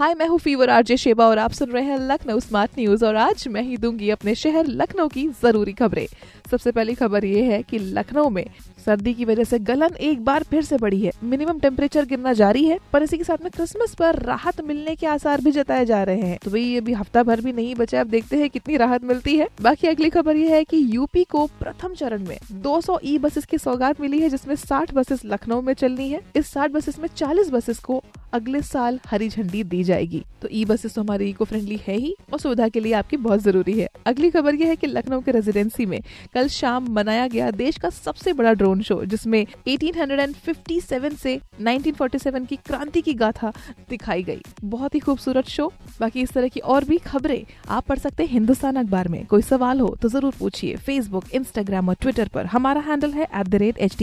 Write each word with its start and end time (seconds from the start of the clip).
हाय, 0.00 0.14
मैं 0.14 0.26
हूँ 0.26 0.38
fever 0.38 0.70
RJ 0.70 0.96
Sheba 0.96 1.26
और 1.26 1.38
आप 1.38 1.52
सुन 1.52 1.70
रहे 1.70 1.82
हैं 1.84 1.98
लखनऊ 1.98 2.40
स्मार्ट 2.40 2.70
न्यूज़ 2.78 3.04
और 3.04 3.16
आज 3.16 3.46
मैं 3.48 3.62
ही 3.62 3.76
दूँगी 3.76 4.08
अपने 4.10 4.34
शहर 4.34 4.66
लखनऊ 4.66 5.08
की 5.08 5.26
ज़रूरी 5.42 5.72
खबरें। 5.72 6.06
सबसे 6.50 6.70
पहली 6.72 6.94
खबर 6.94 7.24
ये 7.24 7.42
है 7.42 7.62
कि 7.62 7.78
लखनऊ 7.78 8.28
में 8.28 8.44
सर्दी 8.86 9.14
की 9.14 9.24
वजह 9.24 9.44
से 9.44 9.58
गलन 9.58 9.96
एक 10.00 10.24
बार 10.24 10.42
फिर 10.42 10.62
से 10.62 10.76
बढ़ी 10.76 11.00
है। 11.00 11.12
मिनिमम 11.24 11.58
टेम्परेचर 11.58 12.04
गिरना 12.04 12.32
जारी 12.32 12.64
है, 12.64 12.78
पर 12.92 13.02
इसी 13.02 13.18
के 13.18 13.24
साथ 13.24 13.42
में 13.42 13.50
क्रिसमस 13.50 13.94
पर 13.94 14.18
राहत 14.18 14.60
मिलने 14.60 14.94
के 14.94 15.06
आसार 15.06 15.40
भी 15.40 15.50
जताए 15.50 15.84
जा 15.84 16.02
रहे 16.02 16.20
हैं। 16.20 16.38
तो 16.44 16.50
भाई 16.50 16.76
अभी 16.76 16.92
हफ़्ता 16.92 17.22
भर 17.22 17.40
भी 17.40 17.52
नहीं 17.52 17.74
बचा, 17.74 18.00
अब 18.00 18.06
देखते 18.06 18.36
हैं 18.36 18.48
कितनी 18.50 18.76
राहत 18.76 19.04
मिलती 19.04 19.36
है। 19.36 19.48
बाकी 19.62 19.88
अगली 19.88 20.10
खबर 20.10 20.36
ये 20.36 20.48
है 20.48 20.64
कि 20.64 20.82
यूपी 20.96 21.24
को 21.24 21.46
प्रथम 21.60 21.94
चरण 21.94 22.26
में 22.26 22.38
200 22.52 22.98
ई 23.04 23.18
बसेस 23.18 23.44
की 23.44 23.58
सौगात 23.58 24.00
मिली 24.00 24.20
है, 24.20 24.30
जिसमें 24.30 24.54
60 24.54 24.94
बसेस 24.94 25.24
लखनऊ 25.24 25.60
में 25.60 25.74
चलनी 25.74 26.08
है। 26.08 26.20
इस 26.36 26.52
60 26.52 26.70
बसेस 26.70 26.98
में 26.98 27.08
40 27.16 27.50
बसेस 27.50 27.78
को 27.78 28.02
अगले 28.32 28.60
साल 28.62 28.98
हरी 29.06 29.28
झंडी 29.28 29.62
दी 29.64 29.82
जाएगी। 29.84 30.22
तो 30.42 30.48
ई 30.52 30.64
बसेस 30.64 30.94
तो 30.94 31.00
हमारी 31.00 31.28
इको 31.30 31.44
फ्रेंडली 31.44 31.80
है 31.86 31.96
ही 31.96 32.14
और 32.32 32.38
सुविधा 32.40 32.68
के 32.68 32.80
लिए 32.80 32.92
आपकी 32.92 33.16
बहुत 33.18 33.40
ज़रूरी 33.40 33.72
है। 33.72 33.88
अगली 34.06 34.30
खबर 34.30 34.54
यह 34.54 34.68
है 34.68 34.76
कि 34.76 34.86
लखनऊ 34.86 35.20
के 35.20 35.30
रेजिडेंसी 35.30 35.86
में 35.86 36.00
कल 36.34 36.48
शाम 36.50 36.86
मनाया 36.92 37.26
गया 37.28 37.50
देश 37.52 37.78
का 37.78 37.90
सबसे 37.90 38.32
बड़ा 38.32 38.52
ड्रोन 38.52 38.82
शो 38.82 39.02
जिसमें 39.04 39.44
1857 39.68 41.16
से 41.16 41.38
1947 41.60 42.46
की 42.46 42.56
क्रांति 42.58 43.00
की 43.00 43.14
गाथा 43.14 43.52
दिखाई 43.90 44.22
गई। 44.22 44.40
बहुत 44.64 44.94
ही 44.94 45.00
खूबसूरत 45.00 45.48
शो 45.48 45.72
बाकी 46.00 46.22
इस 46.22 46.32
तरह 46.32 46.48
की 46.48 46.60
और 46.60 46.84
भी 46.84 46.98
खबरें 47.00 47.42
आप 47.68 47.86
पढ़ 47.86 47.98
सकते 47.98 48.22
हैं 48.22 48.30
हिंदुस्तान 48.30 48.76
अखबार 48.76 49.08
में। 49.08 49.24
कोई 49.26 49.42
सवाल 49.42 49.80
हो 49.80 49.96
तो 50.02 50.08
ज़रूर 50.08 50.34
पूछिए। 50.38 50.76
फेसबुक 50.78 51.24
इंस्टाग्राम 51.34 51.88
और 51.88 51.94
ट्विटर 52.00 52.28
पर 52.28 52.46
हमारा 52.46 52.80
हैंडल 52.82 53.12
है 53.12 53.28
एट 53.34 54.02